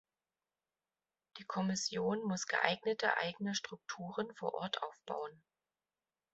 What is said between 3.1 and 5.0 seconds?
eigene Strukturen vor Ort